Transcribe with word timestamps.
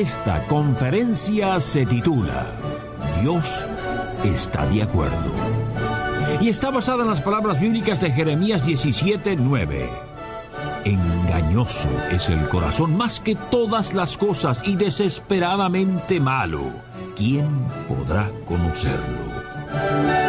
Esta 0.00 0.46
conferencia 0.46 1.60
se 1.60 1.84
titula 1.84 2.46
Dios 3.20 3.66
está 4.24 4.64
de 4.64 4.82
acuerdo. 4.82 5.30
Y 6.40 6.48
está 6.48 6.70
basada 6.70 7.02
en 7.02 7.10
las 7.10 7.20
palabras 7.20 7.60
bíblicas 7.60 8.00
de 8.00 8.10
Jeremías 8.10 8.66
17:9. 8.66 9.90
Engañoso 10.86 11.90
es 12.10 12.30
el 12.30 12.48
corazón 12.48 12.96
más 12.96 13.20
que 13.20 13.34
todas 13.34 13.92
las 13.92 14.16
cosas 14.16 14.62
y 14.64 14.76
desesperadamente 14.76 16.18
malo. 16.18 16.62
¿Quién 17.14 17.46
podrá 17.86 18.30
conocerlo? 18.46 20.19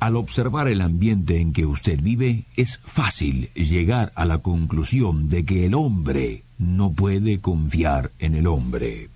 Al 0.00 0.16
observar 0.16 0.68
el 0.68 0.80
ambiente 0.80 1.40
en 1.40 1.52
que 1.52 1.66
usted 1.66 2.00
vive, 2.00 2.44
es 2.56 2.80
fácil 2.82 3.50
llegar 3.52 4.12
a 4.14 4.24
la 4.24 4.38
conclusión 4.38 5.28
de 5.28 5.44
que 5.44 5.66
el 5.66 5.74
hombre 5.74 6.42
no 6.58 6.90
puede 6.90 7.40
confiar 7.40 8.10
en 8.18 8.34
el 8.34 8.46
hombre. 8.46 9.10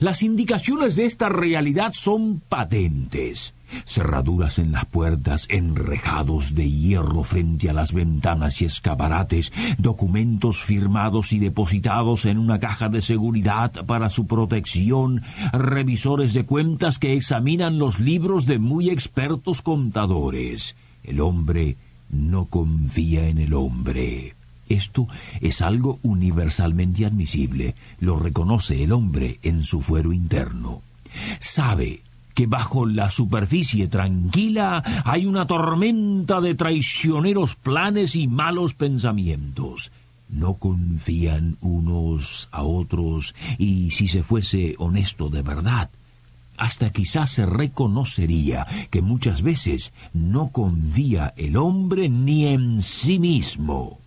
Las 0.00 0.24
indicaciones 0.24 0.96
de 0.96 1.04
esta 1.04 1.28
realidad 1.28 1.92
son 1.94 2.40
patentes. 2.40 3.54
Cerraduras 3.86 4.58
en 4.58 4.72
las 4.72 4.86
puertas, 4.86 5.46
enrejados 5.50 6.54
de 6.54 6.70
hierro 6.70 7.22
frente 7.22 7.70
a 7.70 7.72
las 7.72 7.92
ventanas 7.92 8.60
y 8.62 8.64
escaparates, 8.64 9.52
documentos 9.78 10.62
firmados 10.62 11.32
y 11.32 11.38
depositados 11.38 12.24
en 12.24 12.38
una 12.38 12.58
caja 12.58 12.88
de 12.88 13.02
seguridad 13.02 13.72
para 13.86 14.10
su 14.10 14.26
protección, 14.26 15.22
revisores 15.52 16.34
de 16.34 16.44
cuentas 16.44 16.98
que 16.98 17.14
examinan 17.14 17.78
los 17.78 18.00
libros 18.00 18.46
de 18.46 18.58
muy 18.58 18.90
expertos 18.90 19.62
contadores. 19.62 20.76
El 21.04 21.20
hombre 21.20 21.76
no 22.10 22.46
confía 22.46 23.28
en 23.28 23.38
el 23.38 23.54
hombre. 23.54 24.34
Esto 24.68 25.08
es 25.40 25.62
algo 25.62 25.98
universalmente 26.02 27.06
admisible, 27.06 27.74
lo 28.00 28.18
reconoce 28.18 28.84
el 28.84 28.92
hombre 28.92 29.38
en 29.42 29.62
su 29.62 29.80
fuero 29.80 30.12
interno. 30.12 30.82
Sabe 31.40 32.02
que 32.38 32.46
bajo 32.46 32.86
la 32.86 33.10
superficie 33.10 33.88
tranquila 33.88 34.84
hay 35.04 35.26
una 35.26 35.48
tormenta 35.48 36.40
de 36.40 36.54
traicioneros 36.54 37.56
planes 37.56 38.14
y 38.14 38.28
malos 38.28 38.74
pensamientos. 38.74 39.90
No 40.28 40.54
confían 40.54 41.56
unos 41.60 42.48
a 42.52 42.62
otros 42.62 43.34
y 43.58 43.90
si 43.90 44.06
se 44.06 44.22
fuese 44.22 44.76
honesto 44.78 45.30
de 45.30 45.42
verdad, 45.42 45.90
hasta 46.56 46.90
quizás 46.90 47.32
se 47.32 47.44
reconocería 47.44 48.68
que 48.88 49.02
muchas 49.02 49.42
veces 49.42 49.92
no 50.12 50.50
confía 50.50 51.34
el 51.36 51.56
hombre 51.56 52.08
ni 52.08 52.46
en 52.46 52.82
sí 52.82 53.18
mismo 53.18 53.98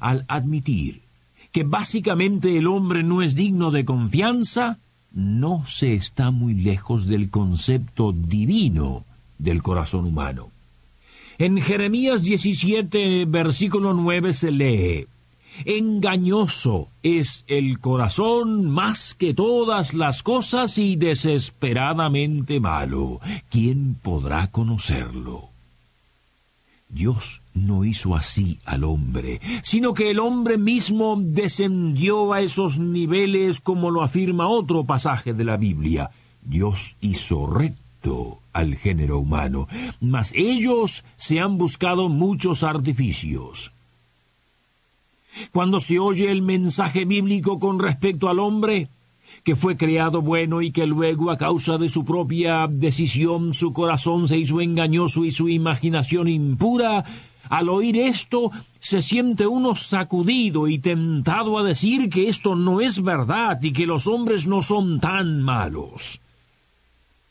al 0.00 0.24
admitir 0.28 1.02
que 1.52 1.64
básicamente 1.64 2.56
el 2.56 2.66
hombre 2.66 3.02
no 3.02 3.20
es 3.20 3.34
digno 3.34 3.70
de 3.70 3.84
confianza, 3.84 4.78
no 5.14 5.64
se 5.64 5.94
está 5.94 6.30
muy 6.30 6.54
lejos 6.54 7.06
del 7.06 7.30
concepto 7.30 8.12
divino 8.12 9.04
del 9.38 9.62
corazón 9.62 10.04
humano. 10.04 10.50
En 11.38 11.60
Jeremías 11.60 12.22
17, 12.22 13.24
versículo 13.26 13.94
9 13.94 14.32
se 14.32 14.50
lee, 14.50 15.06
Engañoso 15.64 16.88
es 17.02 17.44
el 17.46 17.78
corazón 17.78 18.70
más 18.70 19.14
que 19.14 19.34
todas 19.34 19.94
las 19.94 20.22
cosas 20.22 20.78
y 20.78 20.96
desesperadamente 20.96 22.58
malo. 22.58 23.20
¿Quién 23.50 23.94
podrá 23.94 24.48
conocerlo? 24.48 25.53
Dios 26.88 27.40
no 27.54 27.84
hizo 27.84 28.14
así 28.14 28.58
al 28.64 28.84
hombre, 28.84 29.40
sino 29.62 29.94
que 29.94 30.10
el 30.10 30.18
hombre 30.18 30.58
mismo 30.58 31.16
descendió 31.18 32.32
a 32.32 32.40
esos 32.40 32.78
niveles 32.78 33.60
como 33.60 33.90
lo 33.90 34.02
afirma 34.02 34.48
otro 34.48 34.84
pasaje 34.84 35.34
de 35.34 35.44
la 35.44 35.56
Biblia. 35.56 36.10
Dios 36.42 36.96
hizo 37.00 37.46
recto 37.46 38.38
al 38.52 38.76
género 38.76 39.18
humano, 39.18 39.66
mas 40.00 40.32
ellos 40.34 41.04
se 41.16 41.40
han 41.40 41.58
buscado 41.58 42.08
muchos 42.08 42.62
artificios. 42.62 43.72
Cuando 45.52 45.80
se 45.80 45.98
oye 45.98 46.30
el 46.30 46.42
mensaje 46.42 47.04
bíblico 47.04 47.58
con 47.58 47.80
respecto 47.80 48.28
al 48.28 48.38
hombre, 48.38 48.88
que 49.42 49.56
fue 49.56 49.76
creado 49.76 50.22
bueno 50.22 50.62
y 50.62 50.70
que 50.70 50.86
luego 50.86 51.30
a 51.30 51.36
causa 51.36 51.78
de 51.78 51.88
su 51.88 52.04
propia 52.04 52.66
decisión 52.68 53.54
su 53.54 53.72
corazón 53.72 54.28
se 54.28 54.38
hizo 54.38 54.60
engañoso 54.60 55.24
y 55.24 55.30
su 55.30 55.48
imaginación 55.48 56.28
impura, 56.28 57.04
al 57.48 57.68
oír 57.68 57.98
esto 57.98 58.50
se 58.80 59.02
siente 59.02 59.46
uno 59.46 59.74
sacudido 59.74 60.68
y 60.68 60.78
tentado 60.78 61.58
a 61.58 61.62
decir 61.62 62.08
que 62.10 62.28
esto 62.28 62.54
no 62.54 62.80
es 62.80 63.02
verdad 63.02 63.60
y 63.62 63.72
que 63.72 63.86
los 63.86 64.06
hombres 64.06 64.46
no 64.46 64.62
son 64.62 65.00
tan 65.00 65.42
malos. 65.42 66.20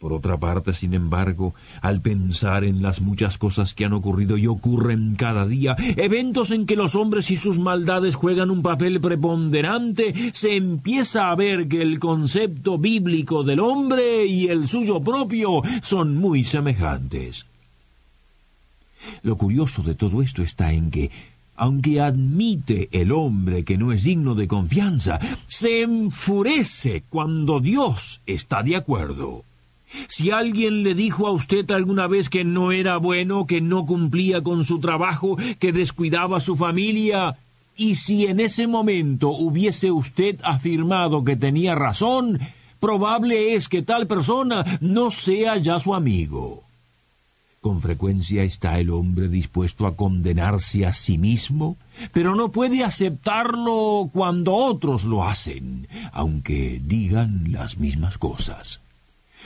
Por 0.03 0.11
otra 0.11 0.35
parte, 0.35 0.73
sin 0.73 0.93
embargo, 0.93 1.55
al 1.79 2.01
pensar 2.01 2.65
en 2.65 2.81
las 2.81 2.99
muchas 2.99 3.37
cosas 3.37 3.73
que 3.73 3.85
han 3.85 3.93
ocurrido 3.93 4.37
y 4.37 4.47
ocurren 4.47 5.15
cada 5.15 5.45
día, 5.45 5.77
eventos 5.95 6.51
en 6.51 6.65
que 6.65 6.75
los 6.75 6.95
hombres 6.95 7.31
y 7.31 7.37
sus 7.37 7.57
maldades 7.57 8.15
juegan 8.15 8.51
un 8.51 8.61
papel 8.61 8.99
preponderante, 8.99 10.13
se 10.33 10.57
empieza 10.57 11.31
a 11.31 11.35
ver 11.35 11.69
que 11.69 11.81
el 11.81 11.99
concepto 11.99 12.77
bíblico 12.77 13.45
del 13.45 13.61
hombre 13.61 14.25
y 14.25 14.47
el 14.47 14.67
suyo 14.67 14.99
propio 14.99 15.61
son 15.81 16.17
muy 16.17 16.43
semejantes. 16.43 17.45
Lo 19.21 19.37
curioso 19.37 19.83
de 19.83 19.95
todo 19.95 20.21
esto 20.21 20.43
está 20.43 20.73
en 20.73 20.91
que, 20.91 21.11
aunque 21.55 22.01
admite 22.01 22.89
el 22.91 23.13
hombre 23.13 23.63
que 23.63 23.77
no 23.77 23.93
es 23.93 24.03
digno 24.03 24.35
de 24.35 24.49
confianza, 24.49 25.17
se 25.47 25.81
enfurece 25.81 27.05
cuando 27.07 27.61
Dios 27.61 28.19
está 28.25 28.63
de 28.63 28.75
acuerdo. 28.75 29.45
Si 30.07 30.31
alguien 30.31 30.83
le 30.83 30.95
dijo 30.95 31.27
a 31.27 31.31
usted 31.31 31.69
alguna 31.71 32.07
vez 32.07 32.29
que 32.29 32.43
no 32.43 32.71
era 32.71 32.97
bueno, 32.97 33.45
que 33.45 33.61
no 33.61 33.85
cumplía 33.85 34.41
con 34.41 34.65
su 34.65 34.79
trabajo, 34.79 35.37
que 35.59 35.71
descuidaba 35.71 36.37
a 36.37 36.41
su 36.41 36.55
familia, 36.55 37.37
y 37.75 37.95
si 37.95 38.25
en 38.25 38.39
ese 38.39 38.67
momento 38.67 39.29
hubiese 39.29 39.91
usted 39.91 40.39
afirmado 40.43 41.23
que 41.23 41.35
tenía 41.35 41.75
razón, 41.75 42.39
probable 42.79 43.55
es 43.55 43.69
que 43.69 43.81
tal 43.81 44.07
persona 44.07 44.63
no 44.81 45.09
sea 45.09 45.57
ya 45.57 45.79
su 45.79 45.95
amigo. 45.95 46.63
Con 47.61 47.81
frecuencia 47.81 48.43
está 48.43 48.77
el 48.77 48.89
hombre 48.89 49.29
dispuesto 49.29 49.87
a 49.87 49.95
condenarse 49.95 50.85
a 50.85 50.91
sí 50.91 51.17
mismo, 51.17 51.77
pero 52.11 52.35
no 52.35 52.51
puede 52.51 52.83
aceptarlo 52.83 54.09
cuando 54.11 54.53
otros 54.53 55.05
lo 55.05 55.23
hacen, 55.23 55.87
aunque 56.11 56.81
digan 56.83 57.53
las 57.53 57.77
mismas 57.77 58.17
cosas. 58.17 58.82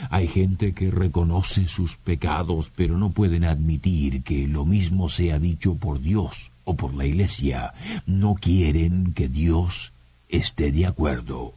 Hay 0.09 0.27
gente 0.27 0.73
que 0.73 0.91
reconoce 0.91 1.67
sus 1.67 1.97
pecados, 1.97 2.71
pero 2.75 2.97
no 2.97 3.11
pueden 3.11 3.43
admitir 3.43 4.23
que 4.23 4.47
lo 4.47 4.65
mismo 4.65 5.09
sea 5.09 5.39
dicho 5.39 5.75
por 5.75 6.01
Dios 6.01 6.51
o 6.63 6.75
por 6.75 6.94
la 6.94 7.05
Iglesia. 7.05 7.73
No 8.05 8.35
quieren 8.35 9.13
que 9.13 9.27
Dios 9.27 9.94
esté 10.29 10.71
de 10.71 10.85
acuerdo. 10.85 11.53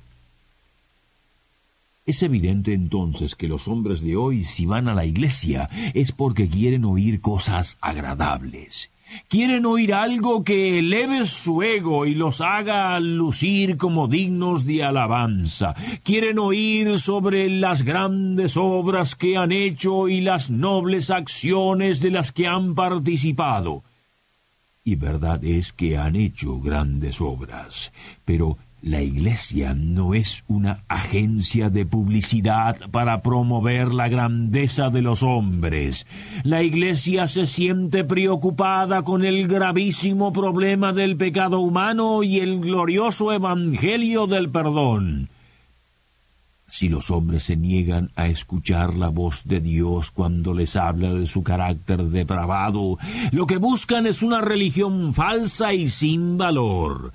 Es 2.07 2.23
evidente 2.23 2.73
entonces 2.75 3.37
que 3.37 3.47
los 3.47 3.69
hombres 3.69 4.01
de 4.01 4.17
hoy 4.17 4.43
si 4.43 4.67
van 4.67 4.89
a 4.89 4.95
la 4.95 5.05
iglesia 5.05 5.71
es 5.95 6.11
porque 6.11 6.49
quieren 6.49 6.85
oír 6.85 7.21
cosas 7.21 7.79
agradables. 7.81 8.91
Quieren 9.29 9.67
oír 9.67 9.95
algo 9.95 10.45
que 10.45 10.79
eleve 10.79 11.25
su 11.25 11.63
ego 11.63 12.07
y 12.07 12.15
los 12.15 12.41
haga 12.41 12.99
lucir 13.01 13.77
como 13.77 14.09
dignos 14.09 14.65
de 14.65 14.85
alabanza. 14.85 15.75
Quieren 16.03 16.39
oír 16.39 16.99
sobre 16.99 17.49
las 17.49 17.83
grandes 17.83 18.57
obras 18.57 19.15
que 19.17 19.37
han 19.37 19.53
hecho 19.53 20.09
y 20.09 20.21
las 20.21 20.51
nobles 20.51 21.11
acciones 21.11 22.01
de 22.01 22.11
las 22.11 22.33
que 22.33 22.47
han 22.47 22.75
participado. 22.75 23.83
Y 24.83 24.95
verdad 24.95 25.45
es 25.45 25.73
que 25.73 25.99
han 25.99 26.17
hecho 26.17 26.59
grandes 26.61 27.21
obras, 27.21 27.93
pero 28.25 28.57
La 28.83 29.03
iglesia 29.03 29.75
no 29.75 30.15
es 30.15 30.43
una 30.49 30.85
agencia 30.89 31.69
de 31.69 31.85
publicidad 31.85 32.79
para 32.91 33.21
promover 33.21 33.93
la 33.93 34.09
grandeza 34.09 34.89
de 34.89 35.03
los 35.03 35.23
hombres. 35.23 36.07
La 36.45 36.63
iglesia 36.63 37.29
se 37.29 37.45
siente 37.45 38.05
preocupada 38.05 39.03
con 39.03 39.23
el 39.27 39.49
gravísimo 39.49 40.33
problema 40.33 40.95
del 40.95 41.19
pecado 41.19 41.61
humano 41.61 42.23
y 42.23 42.39
el 42.39 42.61
glorioso 42.61 43.33
evangelio 43.35 44.27
del 44.27 44.49
perdón. 44.49 45.29
Si 46.67 46.89
los 46.89 47.11
hombres 47.11 47.43
se 47.43 47.57
niegan 47.57 48.13
a 48.17 48.29
escuchar 48.29 48.95
la 48.95 49.09
voz 49.09 49.45
de 49.45 49.61
Dios 49.61 50.11
cuando 50.11 50.55
les 50.55 50.77
habla 50.77 51.13
de 51.13 51.27
su 51.27 51.43
carácter 51.43 52.05
depravado, 52.05 52.97
lo 53.33 53.47
que 53.47 53.59
buscan 53.59 54.07
es 54.07 54.23
una 54.23 54.41
religión 54.41 55.13
falsa 55.13 55.75
y 55.75 55.89
sin 55.89 56.39
valor. 56.39 57.13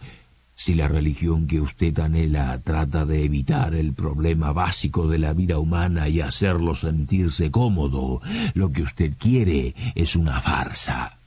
Si 0.66 0.74
la 0.74 0.88
religión 0.88 1.46
que 1.46 1.62
usted 1.62 2.00
anhela 2.00 2.60
trata 2.64 3.06
de 3.06 3.24
evitar 3.24 3.76
el 3.76 3.94
problema 3.94 4.52
básico 4.52 5.08
de 5.08 5.20
la 5.20 5.32
vida 5.32 5.60
humana 5.60 6.10
y 6.10 6.22
hacerlo 6.22 6.74
sentirse 6.74 7.52
cómodo, 7.52 8.20
lo 8.56 8.72
que 8.72 8.82
usted 8.82 9.14
quiere 9.16 9.76
es 9.94 10.16
una 10.16 10.42
farsa. 10.42 11.20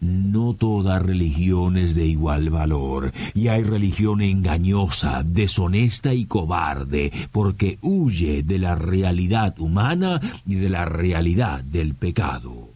No 0.00 0.54
toda 0.54 1.00
religión 1.00 1.76
es 1.76 1.96
de 1.96 2.06
igual 2.06 2.50
valor, 2.50 3.10
y 3.34 3.48
hay 3.48 3.64
religión 3.64 4.22
engañosa, 4.22 5.24
deshonesta 5.24 6.14
y 6.14 6.26
cobarde, 6.26 7.10
porque 7.32 7.78
huye 7.82 8.44
de 8.44 8.60
la 8.60 8.76
realidad 8.76 9.58
humana 9.58 10.20
y 10.46 10.54
de 10.54 10.68
la 10.68 10.84
realidad 10.84 11.64
del 11.64 11.94
pecado. 11.96 12.73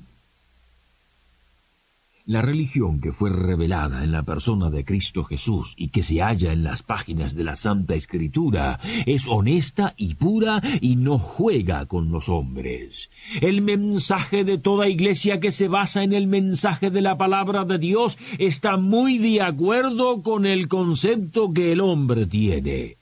La 2.29 2.43
religión 2.43 3.01
que 3.01 3.11
fue 3.11 3.31
revelada 3.31 4.05
en 4.05 4.13
la 4.13 4.23
persona 4.23 4.69
de 4.69 4.85
Cristo 4.85 5.25
Jesús 5.25 5.73
y 5.79 5.89
que 5.89 6.03
se 6.03 6.21
halla 6.21 6.53
en 6.53 6.63
las 6.63 6.83
páginas 6.83 7.35
de 7.35 7.43
la 7.43 7.57
Santa 7.57 7.95
Escritura 7.95 8.79
es 9.07 9.29
honesta 9.29 9.95
y 9.97 10.13
pura 10.13 10.61
y 10.83 10.97
no 10.97 11.19
juega 11.19 11.87
con 11.87 12.13
los 12.13 12.29
hombres. 12.29 13.09
El 13.41 13.63
mensaje 13.63 14.45
de 14.45 14.59
toda 14.59 14.91
iglesia 14.91 15.41
que 15.41 15.53
se 15.53 15.69
basa 15.69 16.03
en 16.03 16.13
el 16.13 16.27
mensaje 16.27 16.91
de 16.91 17.01
la 17.01 17.17
palabra 17.17 17.65
de 17.65 17.79
Dios 17.79 18.19
está 18.37 18.77
muy 18.77 19.17
de 19.17 19.41
acuerdo 19.41 20.23
con 20.23 20.45
el 20.45 20.69
concepto 20.69 21.55
que 21.55 21.73
el 21.73 21.81
hombre 21.81 22.27
tiene. 22.27 22.99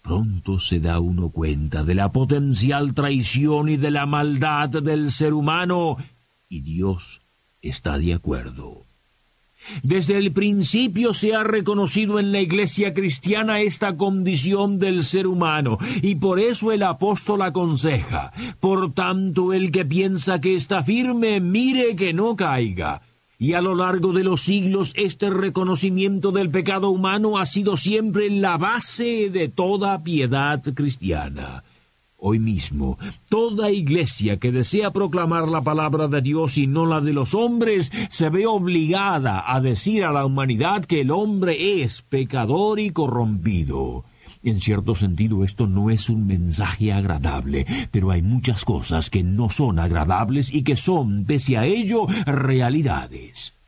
Pronto 0.00 0.60
se 0.60 0.78
da 0.78 1.00
uno 1.00 1.30
cuenta 1.30 1.82
de 1.82 1.96
la 1.96 2.12
potencial 2.12 2.94
traición 2.94 3.68
y 3.68 3.78
de 3.78 3.90
la 3.90 4.06
maldad 4.06 4.68
del 4.68 5.10
ser 5.10 5.34
humano, 5.34 5.96
y 6.48 6.60
Dios 6.60 7.19
está 7.62 7.98
de 7.98 8.14
acuerdo. 8.14 8.84
Desde 9.82 10.16
el 10.16 10.32
principio 10.32 11.14
se 11.14 11.34
ha 11.34 11.44
reconocido 11.44 12.18
en 12.18 12.32
la 12.32 12.40
Iglesia 12.40 12.94
cristiana 12.94 13.60
esta 13.60 13.96
condición 13.96 14.78
del 14.78 15.04
ser 15.04 15.26
humano, 15.26 15.78
y 16.02 16.16
por 16.16 16.40
eso 16.40 16.72
el 16.72 16.82
apóstol 16.82 17.42
aconseja, 17.42 18.32
por 18.58 18.92
tanto 18.92 19.52
el 19.52 19.70
que 19.70 19.84
piensa 19.84 20.40
que 20.40 20.56
está 20.56 20.82
firme, 20.82 21.40
mire 21.40 21.94
que 21.94 22.12
no 22.12 22.36
caiga. 22.36 23.02
Y 23.38 23.54
a 23.54 23.62
lo 23.62 23.74
largo 23.74 24.12
de 24.12 24.24
los 24.24 24.42
siglos 24.42 24.92
este 24.96 25.30
reconocimiento 25.30 26.30
del 26.30 26.50
pecado 26.50 26.90
humano 26.90 27.38
ha 27.38 27.46
sido 27.46 27.76
siempre 27.76 28.28
la 28.28 28.58
base 28.58 29.30
de 29.30 29.48
toda 29.48 30.02
piedad 30.02 30.62
cristiana. 30.74 31.64
Hoy 32.22 32.38
mismo, 32.38 32.98
toda 33.30 33.70
iglesia 33.70 34.36
que 34.36 34.52
desea 34.52 34.90
proclamar 34.90 35.48
la 35.48 35.62
palabra 35.62 36.06
de 36.06 36.20
Dios 36.20 36.58
y 36.58 36.66
no 36.66 36.84
la 36.84 37.00
de 37.00 37.14
los 37.14 37.34
hombres, 37.34 37.90
se 38.10 38.28
ve 38.28 38.46
obligada 38.46 39.42
a 39.50 39.58
decir 39.62 40.04
a 40.04 40.12
la 40.12 40.26
humanidad 40.26 40.84
que 40.84 41.00
el 41.00 41.12
hombre 41.12 41.82
es 41.82 42.02
pecador 42.02 42.78
y 42.78 42.90
corrompido. 42.90 44.04
En 44.42 44.60
cierto 44.60 44.94
sentido 44.94 45.44
esto 45.44 45.66
no 45.66 45.88
es 45.88 46.10
un 46.10 46.26
mensaje 46.26 46.92
agradable, 46.92 47.66
pero 47.90 48.10
hay 48.10 48.20
muchas 48.20 48.66
cosas 48.66 49.08
que 49.08 49.22
no 49.22 49.48
son 49.48 49.78
agradables 49.78 50.52
y 50.52 50.62
que 50.62 50.76
son, 50.76 51.24
pese 51.24 51.56
a 51.56 51.64
ello, 51.64 52.06
realidades. 52.26 53.59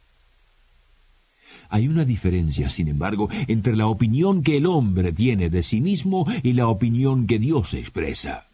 Hay 1.72 1.88
una 1.88 2.04
diferencia, 2.04 2.68
sin 2.68 2.88
embargo, 2.88 3.30
entre 3.48 3.74
la 3.74 3.86
opinión 3.86 4.42
que 4.42 4.58
el 4.58 4.66
hombre 4.66 5.10
tiene 5.10 5.48
de 5.48 5.62
sí 5.62 5.80
mismo 5.80 6.26
y 6.42 6.52
la 6.52 6.68
opinión 6.68 7.26
que 7.26 7.38
Dios 7.38 7.72
expresa. 7.72 8.46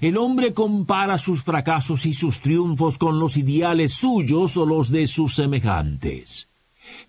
El 0.00 0.16
hombre 0.16 0.54
compara 0.54 1.18
sus 1.18 1.42
fracasos 1.42 2.06
y 2.06 2.14
sus 2.14 2.40
triunfos 2.40 2.96
con 2.96 3.20
los 3.20 3.36
ideales 3.36 3.92
suyos 3.92 4.56
o 4.56 4.64
los 4.64 4.88
de 4.90 5.06
sus 5.06 5.34
semejantes. 5.34 6.48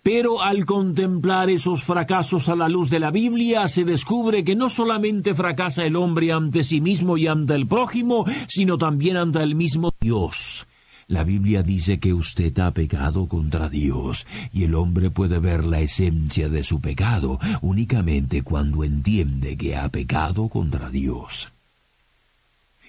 Pero 0.02 0.42
al 0.42 0.66
contemplar 0.66 1.48
esos 1.48 1.84
fracasos 1.84 2.50
a 2.50 2.54
la 2.54 2.68
luz 2.68 2.90
de 2.90 3.00
la 3.00 3.10
Biblia, 3.10 3.66
se 3.68 3.84
descubre 3.84 4.44
que 4.44 4.56
no 4.56 4.68
solamente 4.68 5.32
fracasa 5.32 5.86
el 5.86 5.96
hombre 5.96 6.32
ante 6.32 6.64
sí 6.64 6.82
mismo 6.82 7.16
y 7.16 7.28
ante 7.28 7.54
el 7.54 7.66
prójimo, 7.66 8.26
sino 8.46 8.76
también 8.76 9.16
ante 9.16 9.42
el 9.42 9.54
mismo 9.54 9.90
Dios. 9.98 10.66
La 11.08 11.22
Biblia 11.22 11.62
dice 11.62 12.00
que 12.00 12.12
usted 12.12 12.58
ha 12.58 12.72
pecado 12.72 13.26
contra 13.28 13.68
Dios, 13.68 14.26
y 14.52 14.64
el 14.64 14.74
hombre 14.74 15.10
puede 15.10 15.38
ver 15.38 15.64
la 15.64 15.78
esencia 15.78 16.48
de 16.48 16.64
su 16.64 16.80
pecado 16.80 17.38
únicamente 17.62 18.42
cuando 18.42 18.82
entiende 18.82 19.56
que 19.56 19.76
ha 19.76 19.88
pecado 19.88 20.48
contra 20.48 20.90
Dios. 20.90 21.52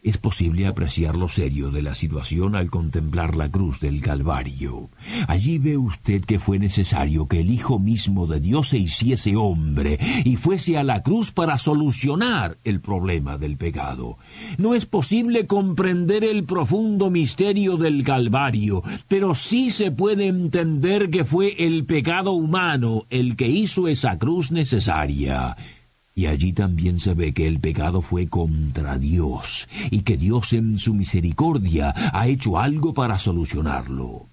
Es 0.07 0.17
posible 0.17 0.67
apreciar 0.67 1.17
lo 1.17 1.27
serio 1.27 1.69
de 1.69 1.81
la 1.81 1.93
situación 1.93 2.55
al 2.55 2.69
contemplar 2.69 3.35
la 3.35 3.51
cruz 3.51 3.81
del 3.81 4.01
Calvario. 4.01 4.89
Allí 5.27 5.57
ve 5.57 5.75
usted 5.75 6.23
que 6.23 6.39
fue 6.39 6.59
necesario 6.59 7.27
que 7.27 7.41
el 7.41 7.51
Hijo 7.51 7.77
mismo 7.77 8.25
de 8.25 8.39
Dios 8.39 8.69
se 8.69 8.77
hiciese 8.77 9.35
hombre 9.35 9.99
y 10.23 10.37
fuese 10.37 10.77
a 10.77 10.85
la 10.85 11.03
cruz 11.03 11.33
para 11.33 11.57
solucionar 11.57 12.57
el 12.63 12.79
problema 12.79 13.37
del 13.37 13.57
pecado. 13.57 14.17
No 14.57 14.75
es 14.75 14.85
posible 14.85 15.45
comprender 15.45 16.23
el 16.23 16.45
profundo 16.45 17.09
misterio 17.09 17.75
del 17.75 18.05
Calvario, 18.05 18.83
pero 19.09 19.35
sí 19.35 19.71
se 19.71 19.91
puede 19.91 20.27
entender 20.27 21.09
que 21.09 21.25
fue 21.25 21.65
el 21.65 21.83
pecado 21.83 22.31
humano 22.31 23.03
el 23.09 23.35
que 23.35 23.49
hizo 23.49 23.89
esa 23.89 24.17
cruz 24.17 24.51
necesaria. 24.51 25.57
Y 26.17 26.25
allí 26.25 26.51
también 26.51 26.97
se 26.99 27.13
ve 27.13 27.31
que 27.31 27.45
el 27.45 27.59
pecado 27.59 28.01
fue 28.01 28.25
contra 28.25 28.97
Dios 28.97 29.69
y 29.91 30.01
que 30.01 30.17
Dios 30.17 30.51
en 30.53 30.79
su 30.79 30.95
misericordia 30.95 31.93
ha 32.11 32.25
hecho 32.25 32.57
algo 32.57 32.91
para 32.95 33.19
solucionarlo. 33.19 34.25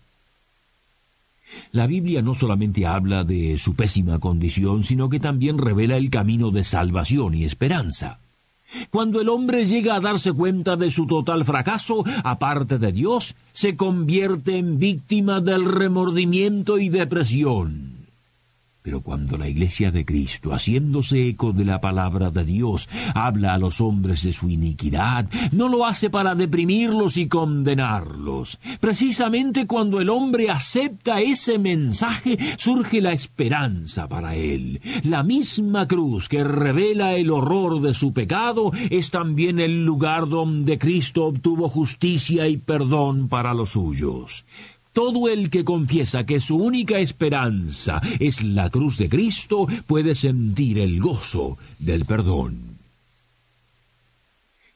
La 1.72 1.86
Biblia 1.86 2.22
no 2.22 2.34
solamente 2.34 2.86
habla 2.86 3.22
de 3.22 3.58
su 3.58 3.74
pésima 3.74 4.18
condición, 4.18 4.82
sino 4.82 5.10
que 5.10 5.20
también 5.20 5.58
revela 5.58 5.98
el 5.98 6.08
camino 6.08 6.50
de 6.50 6.64
salvación 6.64 7.34
y 7.34 7.44
esperanza. 7.44 8.18
Cuando 8.88 9.20
el 9.20 9.28
hombre 9.28 9.66
llega 9.66 9.96
a 9.96 10.00
darse 10.00 10.32
cuenta 10.32 10.76
de 10.76 10.88
su 10.88 11.06
total 11.06 11.44
fracaso, 11.44 12.02
aparte 12.24 12.78
de 12.78 12.92
Dios, 12.92 13.36
se 13.52 13.76
convierte 13.76 14.56
en 14.56 14.78
víctima 14.78 15.40
del 15.40 15.66
remordimiento 15.66 16.78
y 16.78 16.88
depresión. 16.88 17.93
Pero 18.84 19.00
cuando 19.00 19.38
la 19.38 19.48
Iglesia 19.48 19.90
de 19.90 20.04
Cristo, 20.04 20.52
haciéndose 20.52 21.26
eco 21.26 21.54
de 21.54 21.64
la 21.64 21.80
palabra 21.80 22.30
de 22.30 22.44
Dios, 22.44 22.86
habla 23.14 23.54
a 23.54 23.58
los 23.58 23.80
hombres 23.80 24.24
de 24.24 24.34
su 24.34 24.50
iniquidad, 24.50 25.26
no 25.52 25.70
lo 25.70 25.86
hace 25.86 26.10
para 26.10 26.34
deprimirlos 26.34 27.16
y 27.16 27.26
condenarlos. 27.26 28.58
Precisamente 28.80 29.66
cuando 29.66 30.02
el 30.02 30.10
hombre 30.10 30.50
acepta 30.50 31.22
ese 31.22 31.58
mensaje, 31.58 32.36
surge 32.58 33.00
la 33.00 33.12
esperanza 33.12 34.06
para 34.06 34.36
él. 34.36 34.82
La 35.04 35.22
misma 35.22 35.88
cruz 35.88 36.28
que 36.28 36.44
revela 36.44 37.14
el 37.14 37.30
horror 37.30 37.80
de 37.80 37.94
su 37.94 38.12
pecado 38.12 38.70
es 38.90 39.10
también 39.10 39.60
el 39.60 39.86
lugar 39.86 40.28
donde 40.28 40.76
Cristo 40.76 41.24
obtuvo 41.24 41.70
justicia 41.70 42.48
y 42.48 42.58
perdón 42.58 43.30
para 43.30 43.54
los 43.54 43.70
suyos. 43.70 44.44
Todo 44.94 45.28
el 45.28 45.50
que 45.50 45.64
confiesa 45.64 46.24
que 46.24 46.38
su 46.38 46.56
única 46.56 47.00
esperanza 47.00 48.00
es 48.20 48.44
la 48.44 48.70
cruz 48.70 48.96
de 48.96 49.08
Cristo 49.08 49.66
puede 49.88 50.14
sentir 50.14 50.78
el 50.78 51.00
gozo 51.00 51.58
del 51.80 52.04
perdón. 52.04 52.78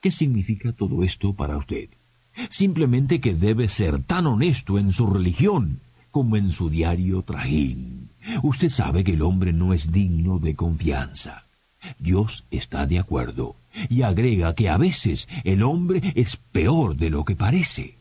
¿Qué 0.01 0.11
significa 0.11 0.73
todo 0.73 1.05
esto 1.05 1.35
para 1.35 1.57
usted? 1.57 1.89
Simplemente 2.51 3.21
que 3.21 3.35
debe 3.35 3.69
ser 3.69 4.03
tan 4.03 4.27
honesto 4.27 4.81
en 4.81 4.93
su 4.93 5.07
religión 5.07 5.81
como 6.11 6.37
en 6.37 6.51
su 6.51 6.69
diario 6.69 7.23
trajín. 7.23 8.11
Usted 8.43 8.71
sabe 8.71 9.05
que 9.05 9.13
el 9.13 9.23
hombre 9.23 9.53
no 9.53 9.73
es 9.73 9.93
digno 9.93 10.41
de 10.41 10.57
confianza. 10.57 11.47
Dios 12.01 12.45
está 12.51 12.87
de 12.87 12.99
acuerdo 12.99 13.55
y 13.89 14.03
agrega 14.03 14.57
que 14.57 14.69
a 14.69 14.79
veces 14.79 15.29
el 15.45 15.63
hombre 15.63 16.03
es 16.17 16.39
peor 16.51 16.97
de 16.97 17.11
lo 17.11 17.25
que 17.25 17.37
parece. 17.37 17.98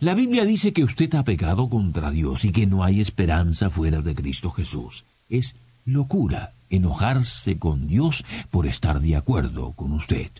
La 0.00 0.14
Biblia 0.14 0.44
dice 0.44 0.72
que 0.72 0.84
usted 0.84 1.14
ha 1.14 1.24
pecado 1.24 1.68
contra 1.68 2.10
Dios 2.10 2.44
y 2.44 2.52
que 2.52 2.66
no 2.66 2.84
hay 2.84 3.00
esperanza 3.00 3.70
fuera 3.70 4.02
de 4.02 4.14
Cristo 4.14 4.50
Jesús. 4.50 5.04
Es 5.28 5.56
locura 5.84 6.52
enojarse 6.68 7.58
con 7.58 7.88
Dios 7.88 8.24
por 8.50 8.66
estar 8.66 9.00
de 9.00 9.16
acuerdo 9.16 9.72
con 9.72 9.92
usted. 9.92 10.30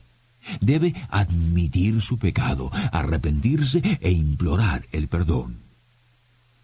Debe 0.60 0.94
admitir 1.10 2.00
su 2.00 2.18
pecado, 2.18 2.70
arrepentirse 2.92 3.82
e 4.00 4.10
implorar 4.10 4.86
el 4.92 5.08
perdón. 5.08 5.58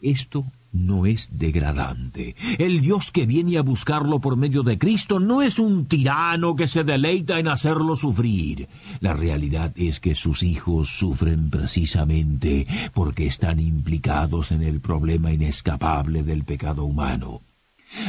Esto 0.00 0.44
no 0.84 1.06
es 1.06 1.28
degradante. 1.32 2.36
El 2.58 2.80
Dios 2.80 3.10
que 3.10 3.26
viene 3.26 3.58
a 3.58 3.62
buscarlo 3.62 4.20
por 4.20 4.36
medio 4.36 4.62
de 4.62 4.78
Cristo 4.78 5.20
no 5.20 5.42
es 5.42 5.58
un 5.58 5.86
tirano 5.86 6.56
que 6.56 6.66
se 6.66 6.84
deleita 6.84 7.38
en 7.38 7.48
hacerlo 7.48 7.96
sufrir. 7.96 8.68
La 9.00 9.14
realidad 9.14 9.72
es 9.76 10.00
que 10.00 10.14
sus 10.14 10.42
hijos 10.42 10.90
sufren 10.90 11.50
precisamente 11.50 12.66
porque 12.92 13.26
están 13.26 13.60
implicados 13.60 14.52
en 14.52 14.62
el 14.62 14.80
problema 14.80 15.32
inescapable 15.32 16.22
del 16.22 16.44
pecado 16.44 16.84
humano. 16.84 17.40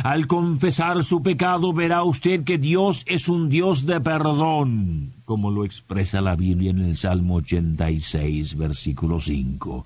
Al 0.04 0.28
confesar 0.28 1.04
su 1.04 1.22
pecado 1.22 1.72
verá 1.72 2.04
usted 2.04 2.44
que 2.44 2.58
Dios 2.58 3.04
es 3.06 3.30
un 3.30 3.48
Dios 3.48 3.86
de 3.86 4.02
perdón, 4.02 5.14
como 5.24 5.52
lo 5.52 5.64
expresa 5.64 6.20
la 6.20 6.36
Biblia 6.36 6.72
en 6.72 6.80
el 6.80 6.98
Salmo 6.98 7.36
86, 7.36 8.58
versículo 8.58 9.20
5 9.20 9.86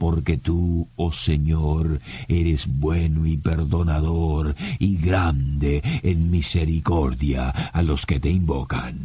porque 0.00 0.38
tú, 0.38 0.88
oh 0.96 1.12
Señor, 1.12 2.00
eres 2.26 2.66
bueno 2.66 3.26
y 3.26 3.36
perdonador 3.36 4.56
y 4.78 4.96
grande 4.96 5.82
en 6.02 6.30
misericordia 6.30 7.50
a 7.50 7.82
los 7.82 8.06
que 8.06 8.18
te 8.18 8.30
invocan. 8.30 8.96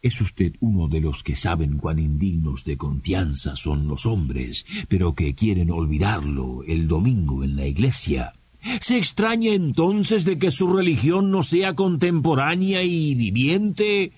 Es 0.00 0.20
usted 0.20 0.54
uno 0.60 0.86
de 0.86 1.00
los 1.00 1.24
que 1.24 1.34
saben 1.34 1.78
cuán 1.78 1.98
indignos 1.98 2.62
de 2.62 2.76
confianza 2.76 3.56
son 3.56 3.88
los 3.88 4.06
hombres, 4.06 4.64
pero 4.88 5.12
que 5.16 5.34
quieren 5.34 5.72
olvidarlo 5.72 6.62
el 6.62 6.86
domingo 6.86 7.42
en 7.42 7.56
la 7.56 7.66
iglesia. 7.66 8.32
¿Se 8.80 8.96
extraña 8.96 9.52
entonces 9.54 10.24
de 10.24 10.38
que 10.38 10.52
su 10.52 10.72
religión 10.72 11.32
no 11.32 11.42
sea 11.42 11.74
contemporánea 11.74 12.84
y 12.84 13.16
viviente? 13.16 14.12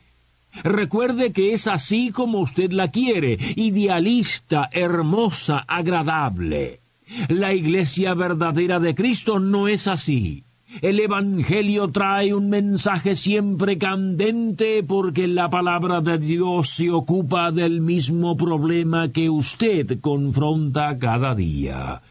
Recuerde 0.62 1.32
que 1.32 1.52
es 1.52 1.66
así 1.66 2.10
como 2.10 2.38
usted 2.40 2.72
la 2.72 2.90
quiere, 2.90 3.38
idealista, 3.56 4.68
hermosa, 4.72 5.64
agradable. 5.66 6.80
La 7.28 7.52
iglesia 7.52 8.14
verdadera 8.14 8.78
de 8.78 8.94
Cristo 8.94 9.38
no 9.40 9.68
es 9.68 9.88
así. 9.88 10.44
El 10.80 10.98
Evangelio 10.98 11.88
trae 11.88 12.34
un 12.34 12.48
mensaje 12.48 13.14
siempre 13.14 13.78
candente 13.78 14.82
porque 14.82 15.28
la 15.28 15.48
palabra 15.48 16.00
de 16.00 16.18
Dios 16.18 16.70
se 16.70 16.90
ocupa 16.90 17.52
del 17.52 17.80
mismo 17.80 18.36
problema 18.36 19.08
que 19.10 19.30
usted 19.30 20.00
confronta 20.00 20.98
cada 20.98 21.34
día. 21.34 22.02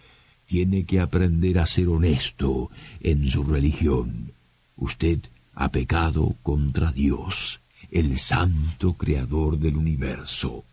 Tiene 0.46 0.86
que 0.86 1.00
aprender 1.00 1.60
a 1.60 1.66
ser 1.66 1.90
honesto 1.90 2.70
en 3.02 3.30
su 3.30 3.44
religión. 3.44 4.32
Usted 4.78 5.20
ha 5.56 5.70
pecado 5.70 6.36
contra 6.44 6.92
Dios 6.92 7.63
el 7.94 8.18
santo 8.18 8.94
creador 8.94 9.60
del 9.60 9.78
universo. 9.78 10.66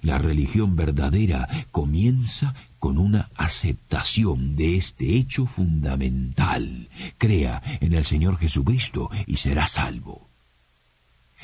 La 0.00 0.18
religión 0.18 0.76
verdadera 0.76 1.48
comienza 1.72 2.54
con 2.78 2.98
una 2.98 3.30
aceptación 3.34 4.54
de 4.54 4.76
este 4.76 5.16
hecho 5.16 5.46
fundamental. 5.46 6.88
Crea 7.18 7.62
en 7.80 7.94
el 7.94 8.04
Señor 8.04 8.38
Jesucristo 8.38 9.10
y 9.26 9.36
será 9.36 9.66
salvo. 9.66 10.28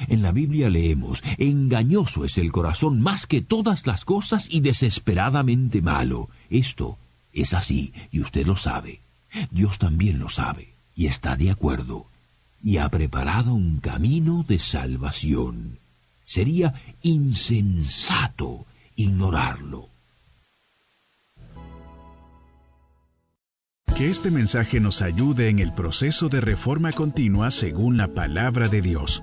En 0.09 0.23
la 0.23 0.31
Biblia 0.31 0.71
leemos, 0.71 1.23
engañoso 1.39 2.25
es 2.25 2.39
el 2.39 2.53
corazón 2.53 3.01
más 3.01 3.27
que 3.27 3.41
todas 3.41 3.87
las 3.87 4.05
cosas 4.05 4.47
y 4.49 4.61
desesperadamente 4.61 5.83
malo. 5.83 6.29
Esto 6.49 6.97
es 7.33 7.55
así 7.55 7.93
y 8.13 8.21
usted 8.21 8.47
lo 8.47 8.57
sabe. 8.57 9.01
Dios 9.51 9.79
también 9.79 10.21
lo 10.21 10.29
sabe 10.29 10.75
y 10.95 11.07
está 11.07 11.37
de 11.37 11.51
acuerdo 11.51 12.07
y 12.65 12.79
ha 12.79 12.89
preparado 12.89 13.53
un 13.53 13.79
camino 13.79 14.43
de 14.49 14.59
salvación. 14.59 15.79
Sería 16.25 16.73
insensato 17.03 18.65
ignorarlo. 18.97 19.91
Que 23.95 24.09
este 24.09 24.31
mensaje 24.31 24.81
nos 24.81 25.03
ayude 25.03 25.51
en 25.51 25.59
el 25.59 25.73
proceso 25.73 26.31
de 26.31 26.41
reforma 26.41 26.91
continua 26.93 27.51
según 27.51 27.99
la 27.99 28.09
palabra 28.09 28.69
de 28.69 28.81
Dios. 28.81 29.23